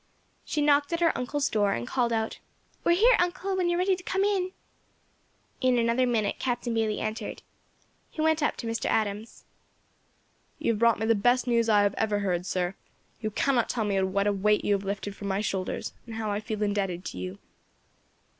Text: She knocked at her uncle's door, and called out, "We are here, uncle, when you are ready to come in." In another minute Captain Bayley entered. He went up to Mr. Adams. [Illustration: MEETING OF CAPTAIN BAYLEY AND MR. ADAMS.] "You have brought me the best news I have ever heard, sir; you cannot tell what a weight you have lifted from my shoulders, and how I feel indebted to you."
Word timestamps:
She 0.43 0.63
knocked 0.63 0.91
at 0.93 0.99
her 0.99 1.15
uncle's 1.15 1.47
door, 1.47 1.73
and 1.73 1.87
called 1.87 2.11
out, 2.11 2.39
"We 2.83 2.93
are 2.93 2.95
here, 2.95 3.15
uncle, 3.19 3.55
when 3.55 3.69
you 3.69 3.75
are 3.75 3.77
ready 3.77 3.95
to 3.95 4.01
come 4.01 4.23
in." 4.23 4.51
In 5.61 5.77
another 5.77 6.07
minute 6.07 6.39
Captain 6.39 6.73
Bayley 6.73 6.99
entered. 6.99 7.43
He 8.09 8.19
went 8.19 8.41
up 8.41 8.57
to 8.57 8.65
Mr. 8.65 8.85
Adams. 8.87 9.43
[Illustration: 10.57 10.57
MEETING 10.57 10.57
OF 10.57 10.57
CAPTAIN 10.57 10.57
BAYLEY 10.57 10.57
AND 10.57 10.57
MR. 10.57 10.57
ADAMS.] 10.57 10.57
"You 10.57 10.71
have 10.71 10.79
brought 10.79 10.99
me 10.99 11.05
the 11.05 11.21
best 11.21 11.47
news 11.47 11.69
I 11.69 11.81
have 11.83 11.95
ever 11.99 12.19
heard, 12.25 12.45
sir; 12.47 12.75
you 13.19 13.29
cannot 13.29 13.69
tell 13.69 14.05
what 14.07 14.25
a 14.25 14.33
weight 14.33 14.65
you 14.65 14.73
have 14.73 14.83
lifted 14.83 15.15
from 15.15 15.27
my 15.27 15.41
shoulders, 15.41 15.93
and 16.07 16.15
how 16.15 16.31
I 16.31 16.39
feel 16.39 16.63
indebted 16.63 17.05
to 17.05 17.19
you." 17.19 17.37